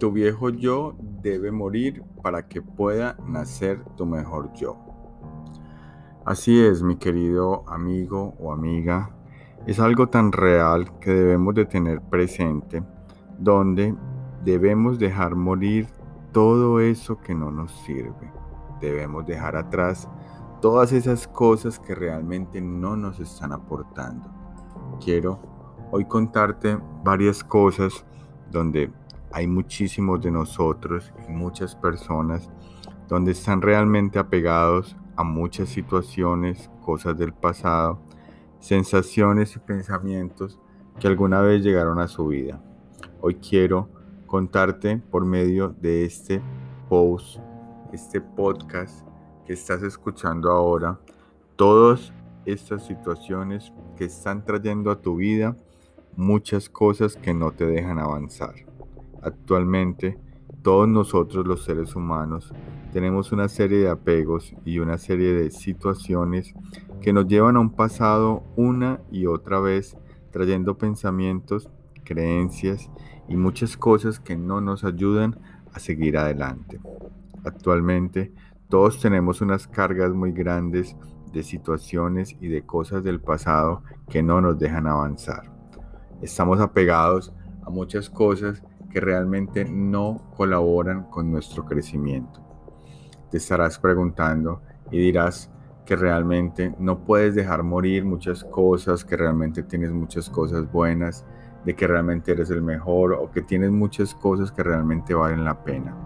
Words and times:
Tu 0.00 0.10
viejo 0.10 0.48
yo 0.48 0.94
debe 0.98 1.52
morir 1.52 2.02
para 2.22 2.48
que 2.48 2.62
pueda 2.62 3.18
nacer 3.26 3.84
tu 3.98 4.06
mejor 4.06 4.50
yo. 4.54 4.78
Así 6.24 6.58
es, 6.58 6.82
mi 6.82 6.96
querido 6.96 7.68
amigo 7.68 8.34
o 8.38 8.50
amiga. 8.50 9.14
Es 9.66 9.78
algo 9.78 10.08
tan 10.08 10.32
real 10.32 10.98
que 11.00 11.10
debemos 11.10 11.54
de 11.54 11.66
tener 11.66 12.00
presente, 12.00 12.82
donde 13.38 13.94
debemos 14.42 14.98
dejar 14.98 15.36
morir 15.36 15.86
todo 16.32 16.80
eso 16.80 17.18
que 17.18 17.34
no 17.34 17.50
nos 17.50 17.70
sirve. 17.84 18.32
Debemos 18.80 19.26
dejar 19.26 19.54
atrás 19.54 20.08
todas 20.62 20.92
esas 20.92 21.28
cosas 21.28 21.78
que 21.78 21.94
realmente 21.94 22.62
no 22.62 22.96
nos 22.96 23.20
están 23.20 23.52
aportando. 23.52 24.30
Quiero 25.04 25.42
hoy 25.90 26.06
contarte 26.06 26.78
varias 27.04 27.44
cosas 27.44 28.06
donde 28.50 28.90
hay 29.32 29.46
muchísimos 29.46 30.20
de 30.20 30.30
nosotros 30.30 31.12
y 31.28 31.32
muchas 31.32 31.74
personas 31.74 32.50
donde 33.08 33.32
están 33.32 33.62
realmente 33.62 34.18
apegados 34.18 34.96
a 35.16 35.24
muchas 35.24 35.68
situaciones, 35.68 36.70
cosas 36.84 37.18
del 37.18 37.32
pasado, 37.32 38.00
sensaciones 38.58 39.54
y 39.56 39.58
pensamientos 39.58 40.58
que 40.98 41.08
alguna 41.08 41.40
vez 41.40 41.62
llegaron 41.62 41.98
a 41.98 42.08
su 42.08 42.28
vida. 42.28 42.62
Hoy 43.20 43.36
quiero 43.36 43.88
contarte 44.26 44.98
por 44.98 45.24
medio 45.24 45.68
de 45.68 46.04
este 46.04 46.40
post, 46.88 47.38
este 47.92 48.20
podcast 48.20 49.06
que 49.46 49.52
estás 49.52 49.82
escuchando 49.82 50.50
ahora, 50.50 51.00
todas 51.56 52.12
estas 52.44 52.86
situaciones 52.86 53.72
que 53.96 54.04
están 54.04 54.44
trayendo 54.44 54.90
a 54.90 55.00
tu 55.00 55.16
vida 55.16 55.56
muchas 56.16 56.68
cosas 56.68 57.16
que 57.16 57.32
no 57.34 57.52
te 57.52 57.66
dejan 57.66 57.98
avanzar. 57.98 58.54
Actualmente, 59.22 60.18
todos 60.62 60.88
nosotros 60.88 61.46
los 61.46 61.64
seres 61.64 61.94
humanos 61.96 62.52
tenemos 62.92 63.32
una 63.32 63.48
serie 63.48 63.78
de 63.78 63.88
apegos 63.88 64.54
y 64.64 64.78
una 64.78 64.98
serie 64.98 65.32
de 65.32 65.50
situaciones 65.50 66.54
que 67.00 67.12
nos 67.12 67.26
llevan 67.26 67.56
a 67.56 67.60
un 67.60 67.70
pasado 67.70 68.42
una 68.56 69.00
y 69.10 69.26
otra 69.26 69.60
vez 69.60 69.96
trayendo 70.30 70.76
pensamientos, 70.76 71.70
creencias 72.04 72.90
y 73.28 73.36
muchas 73.36 73.76
cosas 73.76 74.20
que 74.20 74.36
no 74.36 74.60
nos 74.60 74.84
ayudan 74.84 75.38
a 75.72 75.78
seguir 75.78 76.18
adelante. 76.18 76.80
Actualmente 77.44 78.32
todos 78.68 79.00
tenemos 79.00 79.40
unas 79.40 79.66
cargas 79.66 80.12
muy 80.12 80.32
grandes 80.32 80.96
de 81.32 81.42
situaciones 81.42 82.36
y 82.40 82.48
de 82.48 82.62
cosas 82.62 83.04
del 83.04 83.20
pasado 83.20 83.82
que 84.08 84.22
no 84.22 84.40
nos 84.40 84.58
dejan 84.58 84.86
avanzar. 84.86 85.50
Estamos 86.22 86.60
apegados 86.60 87.32
a 87.62 87.70
muchas 87.70 88.10
cosas 88.10 88.62
que 88.90 89.00
realmente 89.00 89.64
no 89.64 90.30
colaboran 90.36 91.04
con 91.04 91.30
nuestro 91.30 91.64
crecimiento. 91.64 92.40
Te 93.30 93.38
estarás 93.38 93.78
preguntando 93.78 94.60
y 94.90 94.98
dirás 94.98 95.50
que 95.86 95.96
realmente 95.96 96.74
no 96.78 97.04
puedes 97.04 97.34
dejar 97.34 97.62
morir 97.62 98.04
muchas 98.04 98.44
cosas, 98.44 99.04
que 99.04 99.16
realmente 99.16 99.62
tienes 99.62 99.92
muchas 99.92 100.28
cosas 100.28 100.70
buenas, 100.70 101.24
de 101.64 101.74
que 101.74 101.86
realmente 101.86 102.32
eres 102.32 102.50
el 102.50 102.62
mejor 102.62 103.12
o 103.12 103.30
que 103.30 103.42
tienes 103.42 103.70
muchas 103.70 104.14
cosas 104.14 104.50
que 104.50 104.62
realmente 104.62 105.14
valen 105.14 105.44
la 105.44 105.62
pena. 105.62 105.96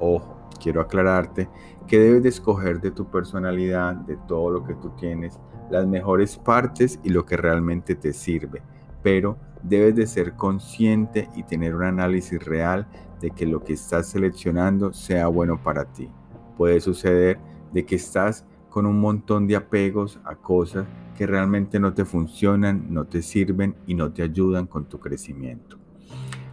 Ojo, 0.00 0.36
quiero 0.60 0.80
aclararte 0.80 1.48
que 1.86 1.98
debes 1.98 2.22
de 2.22 2.28
escoger 2.30 2.80
de 2.80 2.90
tu 2.90 3.10
personalidad, 3.10 3.94
de 3.94 4.16
todo 4.26 4.50
lo 4.50 4.64
que 4.64 4.74
tú 4.74 4.90
tienes, 4.90 5.38
las 5.70 5.86
mejores 5.86 6.36
partes 6.36 6.98
y 7.02 7.10
lo 7.10 7.24
que 7.24 7.36
realmente 7.36 7.94
te 7.94 8.12
sirve, 8.12 8.62
pero 9.06 9.38
debes 9.62 9.94
de 9.94 10.04
ser 10.04 10.32
consciente 10.32 11.28
y 11.36 11.44
tener 11.44 11.76
un 11.76 11.84
análisis 11.84 12.44
real 12.44 12.88
de 13.20 13.30
que 13.30 13.46
lo 13.46 13.62
que 13.62 13.74
estás 13.74 14.08
seleccionando 14.08 14.92
sea 14.92 15.28
bueno 15.28 15.62
para 15.62 15.84
ti. 15.84 16.10
Puede 16.56 16.80
suceder 16.80 17.38
de 17.72 17.86
que 17.86 17.94
estás 17.94 18.44
con 18.68 18.84
un 18.84 18.98
montón 18.98 19.46
de 19.46 19.54
apegos 19.54 20.18
a 20.24 20.34
cosas 20.34 20.88
que 21.16 21.24
realmente 21.24 21.78
no 21.78 21.94
te 21.94 22.04
funcionan, 22.04 22.92
no 22.92 23.04
te 23.04 23.22
sirven 23.22 23.76
y 23.86 23.94
no 23.94 24.12
te 24.12 24.24
ayudan 24.24 24.66
con 24.66 24.86
tu 24.86 24.98
crecimiento. 24.98 25.78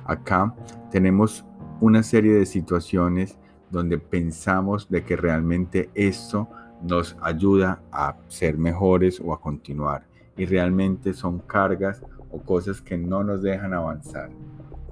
Acá 0.06 0.54
tenemos 0.92 1.44
una 1.82 2.04
serie 2.04 2.36
de 2.36 2.46
situaciones 2.46 3.36
donde 3.72 3.98
pensamos 3.98 4.88
de 4.92 5.04
que 5.04 5.16
realmente 5.16 5.90
esto 5.96 6.48
nos 6.84 7.18
ayuda 7.20 7.82
a 7.92 8.16
ser 8.28 8.60
mejores 8.60 9.20
o 9.20 9.34
a 9.34 9.42
continuar 9.42 10.06
y 10.38 10.46
realmente 10.46 11.14
son 11.14 11.40
cargas 11.40 12.04
o 12.34 12.42
cosas 12.42 12.82
que 12.82 12.98
no 12.98 13.24
nos 13.24 13.42
dejan 13.42 13.74
avanzar. 13.74 14.30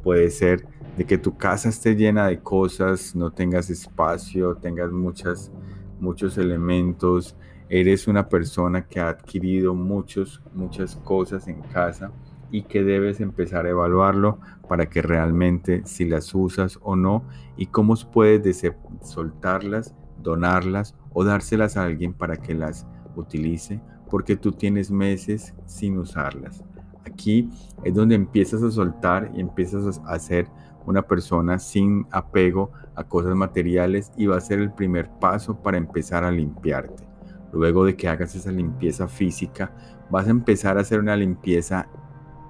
Puede 0.03 0.29
ser 0.29 0.65
de 0.95 1.05
que 1.05 1.17
tu 1.17 1.35
casa 1.35 1.69
esté 1.69 1.95
llena 1.95 2.27
de 2.27 2.39
cosas, 2.39 3.15
no 3.15 3.31
tengas 3.31 3.69
espacio, 3.69 4.55
tengas 4.55 4.91
muchas, 4.91 5.51
muchos 5.99 6.37
elementos, 6.37 7.35
eres 7.67 8.07
una 8.07 8.29
persona 8.29 8.85
que 8.85 8.99
ha 8.99 9.09
adquirido 9.09 9.73
muchos, 9.73 10.41
muchas 10.53 10.95
cosas 10.97 11.47
en 11.47 11.61
casa 11.61 12.11
y 12.51 12.63
que 12.63 12.83
debes 12.83 13.21
empezar 13.21 13.65
a 13.65 13.69
evaluarlo 13.69 14.39
para 14.67 14.87
que 14.87 15.01
realmente 15.01 15.81
si 15.85 16.05
las 16.05 16.35
usas 16.35 16.77
o 16.81 16.95
no 16.95 17.23
y 17.57 17.67
cómo 17.67 17.95
puedes 18.11 18.61
soltarlas, 19.01 19.95
donarlas 20.21 20.95
o 21.13 21.23
dárselas 21.23 21.77
a 21.77 21.85
alguien 21.85 22.13
para 22.13 22.37
que 22.37 22.53
las 22.53 22.85
utilice 23.15 23.81
porque 24.09 24.35
tú 24.35 24.51
tienes 24.51 24.91
meses 24.91 25.55
sin 25.65 25.97
usarlas. 25.97 26.63
Aquí 27.05 27.49
es 27.83 27.93
donde 27.93 28.15
empiezas 28.15 28.63
a 28.63 28.71
soltar 28.71 29.31
y 29.33 29.41
empiezas 29.41 30.01
a 30.05 30.19
ser 30.19 30.47
una 30.85 31.01
persona 31.01 31.59
sin 31.59 32.07
apego 32.11 32.71
a 32.95 33.03
cosas 33.03 33.35
materiales 33.35 34.11
y 34.17 34.25
va 34.25 34.37
a 34.37 34.41
ser 34.41 34.59
el 34.59 34.71
primer 34.71 35.09
paso 35.19 35.61
para 35.61 35.77
empezar 35.77 36.23
a 36.23 36.31
limpiarte. 36.31 37.07
Luego 37.53 37.85
de 37.85 37.95
que 37.95 38.07
hagas 38.07 38.35
esa 38.35 38.51
limpieza 38.51 39.07
física, 39.07 39.73
vas 40.09 40.27
a 40.27 40.31
empezar 40.31 40.77
a 40.77 40.81
hacer 40.81 40.99
una 40.99 41.15
limpieza 41.15 41.87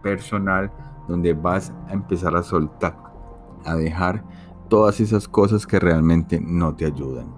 personal 0.03 0.71
donde 1.07 1.33
vas 1.33 1.73
a 1.87 1.93
empezar 1.93 2.35
a 2.35 2.43
soltar, 2.43 2.95
a 3.65 3.75
dejar 3.75 4.23
todas 4.69 4.99
esas 4.99 5.27
cosas 5.27 5.67
que 5.67 5.79
realmente 5.79 6.39
no 6.39 6.75
te 6.75 6.85
ayudan. 6.85 7.33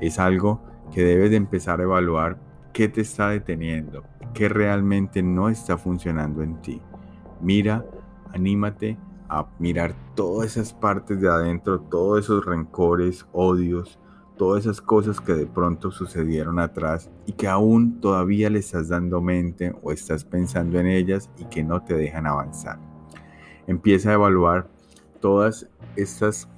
Es 0.00 0.18
algo 0.18 0.60
que 0.92 1.02
debes 1.02 1.30
de 1.30 1.36
empezar 1.36 1.80
a 1.80 1.84
evaluar 1.84 2.38
qué 2.72 2.88
te 2.88 3.00
está 3.00 3.30
deteniendo, 3.30 4.04
qué 4.34 4.48
realmente 4.48 5.22
no 5.22 5.48
está 5.48 5.78
funcionando 5.78 6.42
en 6.42 6.60
ti. 6.62 6.80
Mira, 7.40 7.84
anímate 8.32 8.98
a 9.28 9.46
mirar 9.58 9.94
todas 10.14 10.56
esas 10.56 10.72
partes 10.72 11.20
de 11.20 11.28
adentro, 11.28 11.80
todos 11.80 12.24
esos 12.24 12.44
rencores, 12.44 13.26
odios, 13.32 13.98
todas 14.36 14.64
esas 14.64 14.80
cosas 14.80 15.20
que 15.20 15.34
de 15.34 15.46
pronto 15.46 15.90
sucedieron 15.90 16.58
atrás 16.58 17.10
y 17.26 17.32
que 17.32 17.48
aún 17.48 18.00
todavía 18.00 18.48
le 18.48 18.60
estás 18.60 18.88
dando 18.88 19.20
mente 19.20 19.74
o 19.82 19.92
estás 19.92 20.24
pensando 20.24 20.78
en 20.78 20.86
ellas 20.86 21.28
y 21.36 21.44
que 21.44 21.62
no 21.62 21.82
te 21.82 21.94
dejan 21.94 22.26
avanzar. 22.26 22.78
Empieza 23.66 24.10
a 24.10 24.14
evaluar 24.14 24.68
todas 25.20 25.68
estas 25.96 26.48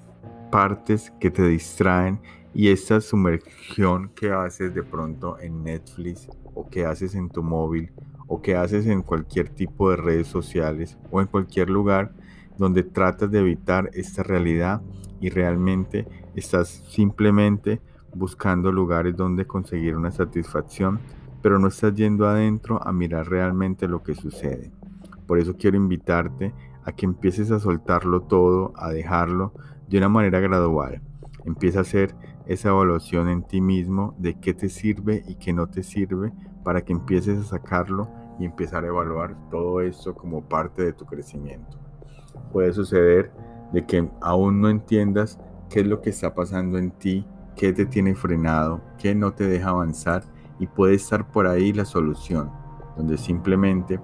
partes 0.52 1.12
que 1.18 1.30
te 1.30 1.46
distraen 1.46 2.20
y 2.54 2.68
esta 2.68 3.00
sumergión 3.00 4.10
que 4.14 4.32
haces 4.32 4.74
de 4.74 4.82
pronto 4.82 5.38
en 5.38 5.62
Netflix 5.62 6.28
o 6.54 6.68
que 6.68 6.84
haces 6.84 7.14
en 7.14 7.30
tu 7.30 7.42
móvil 7.42 7.92
o 8.26 8.42
que 8.42 8.56
haces 8.56 8.86
en 8.86 9.02
cualquier 9.02 9.48
tipo 9.48 9.90
de 9.90 9.96
redes 9.96 10.26
sociales 10.26 10.98
o 11.10 11.20
en 11.20 11.26
cualquier 11.26 11.70
lugar 11.70 12.12
donde 12.58 12.82
tratas 12.82 13.30
de 13.30 13.40
evitar 13.40 13.90
esta 13.94 14.22
realidad 14.22 14.82
y 15.20 15.30
realmente 15.30 16.06
estás 16.34 16.68
simplemente 16.88 17.80
buscando 18.14 18.72
lugares 18.72 19.16
donde 19.16 19.46
conseguir 19.46 19.96
una 19.96 20.10
satisfacción, 20.10 21.00
pero 21.42 21.58
no 21.58 21.68
estás 21.68 21.94
yendo 21.94 22.26
adentro 22.26 22.86
a 22.86 22.92
mirar 22.92 23.28
realmente 23.28 23.86
lo 23.86 24.02
que 24.02 24.14
sucede. 24.14 24.70
Por 25.26 25.38
eso 25.38 25.56
quiero 25.56 25.76
invitarte 25.76 26.52
a 26.84 26.92
que 26.92 27.06
empieces 27.06 27.50
a 27.50 27.60
soltarlo 27.60 28.22
todo, 28.22 28.72
a 28.76 28.90
dejarlo 28.90 29.52
de 29.88 29.98
una 29.98 30.08
manera 30.08 30.40
gradual. 30.40 31.00
Empieza 31.44 31.78
a 31.78 31.82
hacer 31.82 32.14
esa 32.50 32.70
evaluación 32.70 33.28
en 33.28 33.44
ti 33.44 33.60
mismo 33.60 34.12
de 34.18 34.34
qué 34.34 34.52
te 34.54 34.68
sirve 34.68 35.22
y 35.28 35.36
qué 35.36 35.52
no 35.52 35.68
te 35.68 35.84
sirve 35.84 36.32
para 36.64 36.84
que 36.84 36.92
empieces 36.92 37.38
a 37.38 37.44
sacarlo 37.44 38.08
y 38.40 38.44
empezar 38.44 38.82
a 38.82 38.88
evaluar 38.88 39.36
todo 39.50 39.80
esto 39.80 40.16
como 40.16 40.42
parte 40.42 40.82
de 40.82 40.92
tu 40.92 41.06
crecimiento. 41.06 41.78
Puede 42.52 42.72
suceder 42.72 43.30
de 43.72 43.86
que 43.86 44.10
aún 44.20 44.60
no 44.60 44.68
entiendas 44.68 45.38
qué 45.68 45.80
es 45.80 45.86
lo 45.86 46.02
que 46.02 46.10
está 46.10 46.34
pasando 46.34 46.76
en 46.76 46.90
ti, 46.90 47.24
qué 47.54 47.72
te 47.72 47.86
tiene 47.86 48.16
frenado, 48.16 48.80
qué 48.98 49.14
no 49.14 49.32
te 49.32 49.46
deja 49.46 49.68
avanzar 49.68 50.24
y 50.58 50.66
puede 50.66 50.94
estar 50.94 51.30
por 51.30 51.46
ahí 51.46 51.72
la 51.72 51.84
solución, 51.84 52.50
donde 52.96 53.16
simplemente 53.16 54.00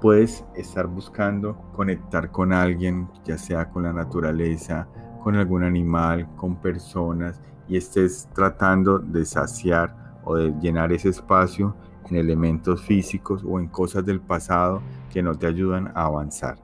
puedes 0.00 0.44
estar 0.54 0.86
buscando 0.86 1.56
conectar 1.72 2.30
con 2.30 2.52
alguien, 2.52 3.08
ya 3.24 3.36
sea 3.36 3.68
con 3.68 3.82
la 3.82 3.92
naturaleza, 3.92 4.86
con 5.24 5.34
algún 5.34 5.64
animal, 5.64 6.28
con 6.36 6.54
personas 6.54 7.40
y 7.70 7.76
estés 7.76 8.28
tratando 8.34 8.98
de 8.98 9.24
saciar 9.24 9.94
o 10.24 10.34
de 10.34 10.52
llenar 10.60 10.92
ese 10.92 11.08
espacio 11.08 11.74
en 12.10 12.16
elementos 12.16 12.82
físicos 12.82 13.44
o 13.46 13.60
en 13.60 13.68
cosas 13.68 14.04
del 14.04 14.20
pasado 14.20 14.82
que 15.12 15.22
no 15.22 15.36
te 15.36 15.46
ayudan 15.46 15.92
a 15.94 16.06
avanzar. 16.06 16.58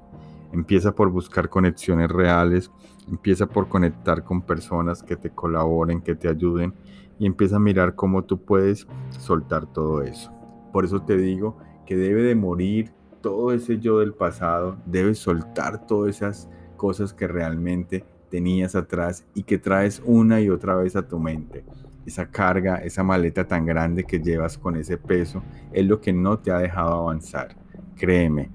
Empieza 0.53 0.93
por 0.93 1.11
buscar 1.11 1.49
conexiones 1.49 2.11
reales, 2.11 2.73
empieza 3.09 3.47
por 3.47 3.69
conectar 3.69 4.25
con 4.25 4.43
personas 4.43 5.05
que 5.05 5.15
te 5.15 5.31
colaboren, 5.31 6.01
que 6.01 6.17
te 6.17 6.29
ayuden 6.29 6.75
y 7.21 7.27
empieza 7.27 7.57
a 7.57 7.61
mirar 7.61 7.95
cómo 7.95 8.25
tú 8.25 8.43
puedes 8.43 8.89
soltar 9.11 9.67
todo 9.67 10.03
eso. 10.03 10.33
Por 10.73 10.85
eso 10.85 11.03
te 11.03 11.17
digo 11.17 11.57
que 11.87 11.97
debe 11.97 12.23
de 12.23 12.35
morir 12.35 12.93
todo 13.21 13.53
ese 13.53 13.79
yo 13.79 14.01
del 14.01 14.13
pasado, 14.13 14.77
debes 14.87 15.19
soltar 15.19 15.87
todas 15.87 16.17
esas 16.17 16.49
cosas 16.77 17.15
que 17.15 17.29
realmente 17.29 18.05
tenías 18.31 18.75
atrás 18.75 19.25
y 19.35 19.43
que 19.43 19.59
traes 19.59 20.03
una 20.05 20.41
y 20.41 20.51
otra 20.51 20.75
vez 20.77 20.97
a 20.97 21.07
tu 21.07 21.19
mente. 21.19 21.65
Esa 22.05 22.31
carga, 22.31 22.77
esa 22.77 23.03
maleta 23.03 23.47
tan 23.47 23.67
grande 23.67 24.05
que 24.05 24.21
llevas 24.21 24.57
con 24.59 24.77
ese 24.77 24.97
peso 24.97 25.43
es 25.73 25.85
lo 25.87 26.01
que 26.01 26.13
no 26.13 26.39
te 26.39 26.53
ha 26.53 26.59
dejado 26.59 26.93
avanzar. 26.95 27.57
Créeme, 27.97 28.51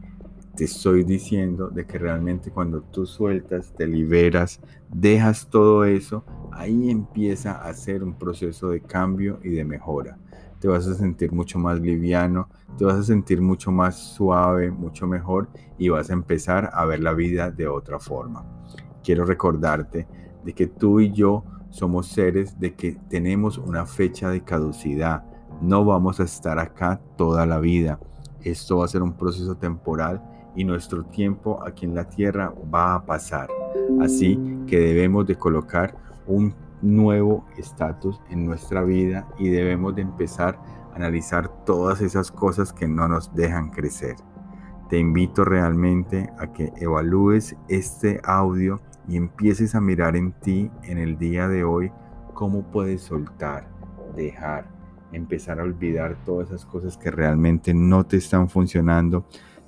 te 0.55 0.65
estoy 0.65 1.03
diciendo 1.03 1.69
de 1.69 1.85
que 1.85 1.97
realmente 1.97 2.51
cuando 2.51 2.81
tú 2.81 3.05
sueltas, 3.05 3.73
te 3.75 3.87
liberas, 3.87 4.59
dejas 4.89 5.47
todo 5.49 5.85
eso, 5.85 6.25
ahí 6.51 6.89
empieza 6.89 7.53
a 7.63 7.73
ser 7.73 8.03
un 8.03 8.13
proceso 8.13 8.69
de 8.69 8.81
cambio 8.81 9.39
y 9.43 9.49
de 9.49 9.63
mejora. 9.63 10.17
Te 10.59 10.67
vas 10.67 10.85
a 10.87 10.93
sentir 10.93 11.31
mucho 11.31 11.57
más 11.57 11.79
liviano, 11.79 12.49
te 12.77 12.85
vas 12.85 12.95
a 12.95 13.03
sentir 13.03 13.41
mucho 13.41 13.71
más 13.71 13.97
suave, 13.97 14.69
mucho 14.69 15.07
mejor 15.07 15.49
y 15.77 15.89
vas 15.89 16.09
a 16.09 16.13
empezar 16.13 16.69
a 16.73 16.85
ver 16.85 16.99
la 16.99 17.13
vida 17.13 17.49
de 17.49 17.67
otra 17.67 17.99
forma. 17.99 18.45
Quiero 19.03 19.25
recordarte 19.25 20.07
de 20.43 20.53
que 20.53 20.67
tú 20.67 20.99
y 20.99 21.11
yo 21.11 21.43
somos 21.69 22.07
seres 22.07 22.59
de 22.59 22.75
que 22.75 22.97
tenemos 23.09 23.57
una 23.57 23.85
fecha 23.85 24.29
de 24.29 24.41
caducidad. 24.43 25.23
No 25.61 25.85
vamos 25.85 26.19
a 26.19 26.23
estar 26.23 26.59
acá 26.59 26.99
toda 27.15 27.45
la 27.45 27.59
vida. 27.59 27.99
Esto 28.41 28.77
va 28.77 28.85
a 28.85 28.89
ser 28.89 29.01
un 29.01 29.13
proceso 29.13 29.55
temporal 29.55 30.21
y 30.55 30.63
nuestro 30.63 31.05
tiempo 31.05 31.63
aquí 31.65 31.85
en 31.85 31.95
la 31.95 32.09
tierra 32.09 32.53
va 32.73 32.95
a 32.95 33.05
pasar. 33.05 33.49
Así 34.01 34.37
que 34.67 34.79
debemos 34.79 35.25
de 35.25 35.35
colocar 35.35 35.95
un 36.27 36.53
nuevo 36.81 37.45
estatus 37.57 38.19
en 38.29 38.45
nuestra 38.45 38.83
vida 38.83 39.27
y 39.37 39.49
debemos 39.49 39.95
de 39.95 40.01
empezar 40.01 40.59
a 40.91 40.95
analizar 40.95 41.47
todas 41.65 42.01
esas 42.01 42.31
cosas 42.31 42.73
que 42.73 42.87
no 42.87 43.07
nos 43.07 43.33
dejan 43.33 43.69
crecer. 43.69 44.15
Te 44.89 44.99
invito 44.99 45.45
realmente 45.45 46.29
a 46.37 46.51
que 46.51 46.73
evalúes 46.75 47.55
este 47.69 48.19
audio 48.25 48.81
y 49.07 49.17
empieces 49.17 49.75
a 49.75 49.81
mirar 49.81 50.15
en 50.15 50.31
ti 50.31 50.69
en 50.83 50.97
el 50.97 51.17
día 51.17 51.47
de 51.47 51.63
hoy 51.63 51.91
cómo 52.33 52.63
puedes 52.63 53.01
soltar, 53.01 53.67
dejar, 54.15 54.67
empezar 55.11 55.59
a 55.59 55.63
olvidar 55.63 56.17
todas 56.25 56.49
esas 56.49 56.65
cosas 56.65 56.97
que 56.97 57.11
realmente 57.11 57.73
no 57.73 58.05
te 58.05 58.17
están 58.17 58.49
funcionando. 58.49 59.25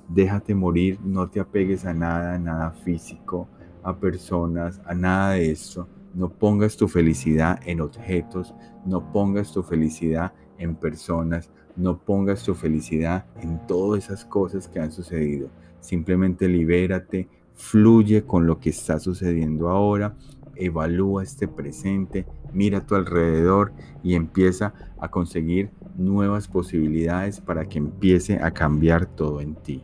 Déjate 0.08 0.54
morir, 0.54 0.98
no 1.02 1.28
te 1.28 1.40
apegues 1.40 1.84
a 1.84 1.94
nada, 1.94 2.38
nada 2.38 2.70
físico, 2.70 3.48
a 3.82 3.96
personas, 3.96 4.80
a 4.86 4.94
nada 4.94 5.32
de 5.32 5.50
eso. 5.50 5.88
No 6.14 6.30
pongas 6.30 6.76
tu 6.76 6.88
felicidad 6.88 7.60
en 7.66 7.80
objetos, 7.80 8.54
no 8.86 9.12
pongas 9.12 9.52
tu 9.52 9.62
felicidad 9.62 10.32
en 10.58 10.76
personas, 10.76 11.50
no 11.76 11.98
pongas 11.98 12.44
tu 12.44 12.54
felicidad 12.54 13.26
en 13.40 13.66
todas 13.66 14.04
esas 14.04 14.24
cosas 14.24 14.68
que 14.68 14.78
han 14.78 14.92
sucedido. 14.92 15.48
Simplemente 15.80 16.48
libérate, 16.48 17.28
fluye 17.54 18.24
con 18.24 18.46
lo 18.46 18.60
que 18.60 18.70
está 18.70 18.98
sucediendo 18.98 19.68
ahora, 19.70 20.14
evalúa 20.56 21.22
este 21.22 21.48
presente, 21.48 22.26
mira 22.52 22.78
a 22.78 22.86
tu 22.86 22.94
alrededor 22.94 23.72
y 24.02 24.14
empieza 24.14 24.74
a 24.98 25.10
conseguir 25.10 25.70
nuevas 25.96 26.48
posibilidades 26.48 27.40
para 27.40 27.68
que 27.68 27.78
empiece 27.78 28.38
a 28.42 28.52
cambiar 28.52 29.06
todo 29.06 29.40
en 29.40 29.54
ti. 29.54 29.82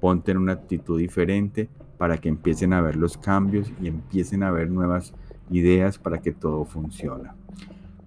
Ponte 0.00 0.30
en 0.30 0.38
una 0.38 0.52
actitud 0.52 0.98
diferente 0.98 1.68
para 1.96 2.18
que 2.18 2.28
empiecen 2.28 2.72
a 2.72 2.80
ver 2.80 2.96
los 2.96 3.18
cambios 3.18 3.72
y 3.80 3.88
empiecen 3.88 4.42
a 4.42 4.50
ver 4.50 4.70
nuevas 4.70 5.12
ideas 5.50 5.98
para 5.98 6.18
que 6.20 6.32
todo 6.32 6.64
funcione. 6.64 7.30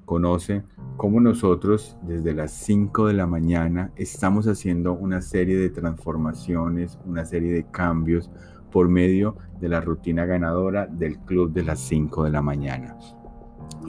Conoce 0.05 0.63
cómo 0.97 1.19
nosotros 1.19 1.97
desde 2.03 2.33
las 2.33 2.51
5 2.51 3.07
de 3.07 3.13
la 3.13 3.27
mañana 3.27 3.91
estamos 3.95 4.47
haciendo 4.47 4.93
una 4.93 5.21
serie 5.21 5.57
de 5.57 5.69
transformaciones, 5.69 6.97
una 7.05 7.25
serie 7.25 7.53
de 7.53 7.65
cambios, 7.65 8.29
por 8.71 8.87
medio 8.87 9.35
de 9.59 9.69
la 9.69 9.81
rutina 9.81 10.25
ganadora 10.25 10.87
del 10.87 11.19
club 11.19 11.51
de 11.51 11.63
las 11.63 11.79
5 11.81 12.23
de 12.23 12.31
la 12.31 12.41
mañana. 12.41 12.97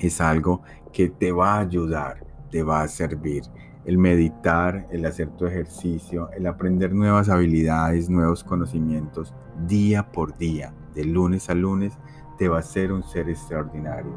Es 0.00 0.20
algo 0.20 0.62
que 0.92 1.08
te 1.08 1.32
va 1.32 1.54
a 1.54 1.60
ayudar, 1.60 2.24
te 2.50 2.62
va 2.62 2.82
a 2.82 2.88
servir. 2.88 3.44
El 3.84 3.98
meditar, 3.98 4.86
el 4.92 5.04
hacer 5.06 5.30
tu 5.30 5.46
ejercicio, 5.46 6.30
el 6.36 6.46
aprender 6.46 6.94
nuevas 6.94 7.28
habilidades, 7.28 8.08
nuevos 8.08 8.44
conocimientos 8.44 9.34
día 9.66 10.12
por 10.12 10.36
día, 10.36 10.72
de 10.94 11.04
lunes 11.04 11.50
a 11.50 11.54
lunes, 11.54 11.98
te 12.38 12.48
va 12.48 12.56
a 12.56 12.60
hacer 12.60 12.92
un 12.92 13.02
ser 13.02 13.28
extraordinario. 13.28 14.12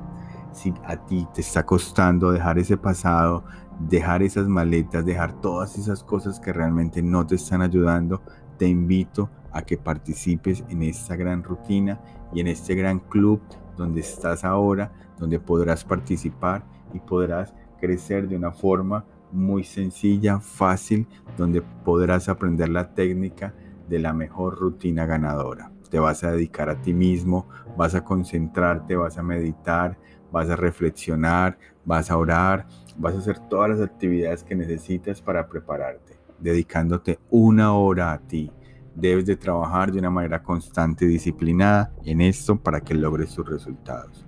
Si 0.51 0.73
a 0.85 0.95
ti 1.06 1.27
te 1.33 1.41
está 1.41 1.65
costando 1.65 2.31
dejar 2.31 2.59
ese 2.59 2.77
pasado, 2.77 3.44
dejar 3.79 4.23
esas 4.23 4.47
maletas, 4.47 5.06
dejar 5.06 5.33
todas 5.41 5.77
esas 5.77 6.03
cosas 6.03 6.39
que 6.39 6.53
realmente 6.53 7.01
no 7.01 7.25
te 7.25 7.35
están 7.35 7.62
ayudando, 7.62 8.21
te 8.57 8.68
invito 8.68 9.30
a 9.52 9.62
que 9.62 9.78
participes 9.78 10.63
en 10.69 10.84
esta 10.84 11.16
gran 11.16 11.44
rutina 11.44 12.00
y 12.34 12.42
en 12.42 12.48
este 12.48 12.75
gran 12.75 13.00
club 13.00 13.42
donde 13.78 14.02
estás 14.02 14.44
ahora, 14.44 14.92
donde 15.18 15.40
podrás 15.40 15.84
participar 15.84 16.66
y 16.94 17.00
podrás 17.00 17.54
crecer 17.80 18.28
de 18.28 18.36
una 18.36 18.52
forma 18.52 19.06
muy 19.31 19.63
sencilla, 19.63 20.40
fácil, 20.40 21.07
donde 21.38 21.62
podrás 21.62 22.30
aprender 22.30 22.69
la 22.69 22.94
técnica 22.94 23.54
de 23.90 24.00
la 24.00 24.13
mejor 24.13 24.58
rutina 24.58 25.06
ganadora. 25.06 25.72
Te 25.90 26.00
vas 26.00 26.24
a 26.24 26.31
dedicar 26.31 26.69
a 26.69 26.81
ti 26.81 26.94
mismo, 26.94 27.48
vas 27.78 27.96
a 27.96 28.04
concentrarte, 28.04 28.96
vas 28.96 29.18
a 29.18 29.24
meditar, 29.24 29.98
vas 30.31 30.50
a 30.50 30.56
reflexionar, 30.56 31.58
vas 31.86 32.10
a 32.12 32.18
orar, 32.18 32.68
vas 32.98 33.16
a 33.16 33.19
hacer 33.19 33.40
todas 33.48 33.69
las 33.69 33.81
actividades 33.81 34.44
que 34.44 34.56
necesitas 34.56 35.22
para 35.22 35.48
prepararte, 35.48 36.18
dedicándote 36.40 37.20
una 37.30 37.74
hora 37.74 38.14
a 38.14 38.20
ti 38.20 38.52
Debes 38.96 39.26
de 39.26 39.36
trabajar 39.36 39.92
de 39.92 40.00
una 40.00 40.10
manera 40.10 40.42
constante 40.42 41.04
y 41.04 41.10
disciplinada 41.10 41.94
en 42.06 42.22
esto 42.22 42.58
para 42.58 42.80
que 42.80 42.94
logres 42.94 43.36
tus 43.36 43.46
resultados. 43.46 44.26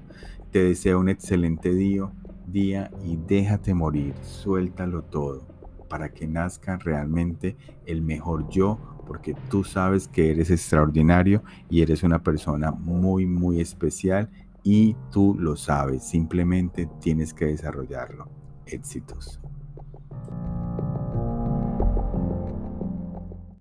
Te 0.51 0.61
deseo 0.61 0.99
un 0.99 1.07
excelente 1.07 1.73
día, 1.73 2.11
día 2.45 2.91
y 3.01 3.15
déjate 3.15 3.73
morir, 3.73 4.13
suéltalo 4.23 5.03
todo 5.03 5.47
para 5.87 6.09
que 6.09 6.27
nazca 6.27 6.75
realmente 6.75 7.55
el 7.85 8.01
mejor 8.01 8.49
yo, 8.49 8.77
porque 9.07 9.33
tú 9.49 9.63
sabes 9.63 10.09
que 10.09 10.31
eres 10.31 10.51
extraordinario 10.51 11.43
y 11.69 11.81
eres 11.81 12.03
una 12.03 12.21
persona 12.21 12.71
muy, 12.71 13.25
muy 13.25 13.61
especial 13.61 14.29
y 14.63 14.97
tú 15.11 15.33
lo 15.39 15.55
sabes, 15.55 16.03
simplemente 16.03 16.89
tienes 16.99 17.33
que 17.33 17.45
desarrollarlo. 17.45 18.27
Éxitos. 18.65 19.39